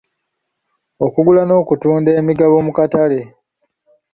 [1.05, 3.19] Okugula n'okutunda emigabo mu katale.